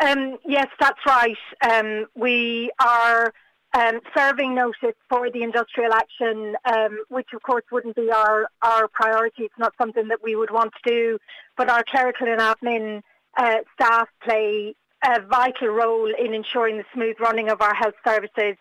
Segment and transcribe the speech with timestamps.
[0.00, 1.36] Um, yes, that's right.
[1.62, 3.32] Um, we are
[3.74, 8.88] um, serving notice for the industrial action, um, which of course wouldn't be our, our
[8.88, 9.44] priority.
[9.44, 11.18] It's not something that we would want to do,
[11.56, 13.02] but our clerical and admin
[13.36, 14.74] uh, staff play
[15.04, 18.56] a vital role in ensuring the smooth running of our health services.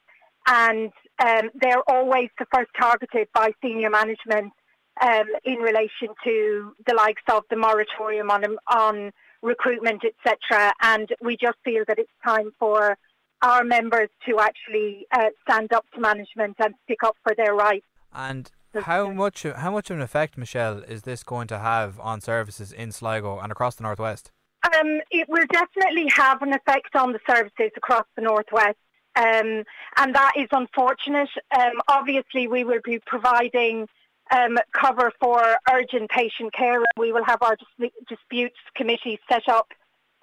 [0.47, 0.91] And
[1.23, 4.53] um, they're always the first targeted by senior management
[5.01, 9.11] um, in relation to the likes of the moratorium on, on
[9.41, 10.73] recruitment, etc.
[10.81, 12.97] And we just feel that it's time for
[13.41, 17.85] our members to actually uh, stand up to management and stick up for their rights.
[18.13, 22.21] And how much how much of an effect, Michelle, is this going to have on
[22.21, 24.31] services in Sligo and across the northwest?
[24.63, 28.77] Um, it will definitely have an effect on the services across the northwest,
[29.15, 29.63] um,
[29.97, 31.29] and that is unfortunate.
[31.57, 33.87] Um, obviously, we will be providing
[34.31, 36.83] um, cover for urgent patient care.
[36.97, 39.67] We will have our dis- disputes committee set up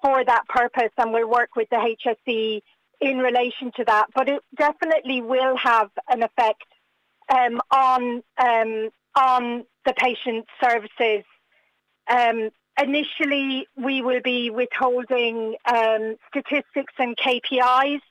[0.01, 1.95] for that purpose, and we'll work with the
[2.27, 2.61] HSE
[3.01, 4.07] in relation to that.
[4.13, 6.63] But it definitely will have an effect
[7.29, 11.23] um, on um, on the patient services.
[12.07, 12.49] Um,
[12.81, 18.01] initially, we will be withholding um, statistics and KPIs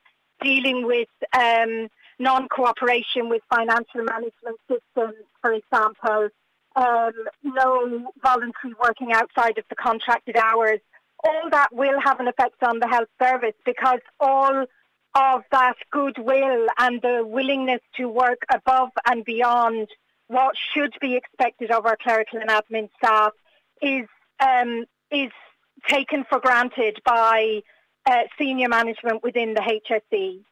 [0.41, 1.88] dealing with um,
[2.25, 6.28] non-cooperation with financial management systems, for example,
[6.75, 10.81] um, no voluntary working outside of the contracted hours.
[11.22, 14.64] All that will have an effect on the health service because all
[15.14, 19.88] of that goodwill and the willingness to work above and beyond
[20.27, 23.33] what should be expected of our clerical and admin staff
[23.81, 24.09] is
[24.41, 25.31] um, is
[25.88, 27.61] taken for granted by
[28.06, 30.44] uh, senior management within the HSE.